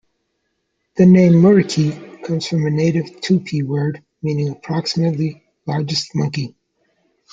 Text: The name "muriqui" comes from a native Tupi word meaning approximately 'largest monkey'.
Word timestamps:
The 0.95 1.05
name 1.05 1.33
"muriqui" 1.43 2.23
comes 2.25 2.47
from 2.47 2.65
a 2.65 2.71
native 2.71 3.21
Tupi 3.21 3.61
word 3.61 4.01
meaning 4.23 4.49
approximately 4.49 5.43
'largest 5.67 6.15
monkey'. 6.15 6.55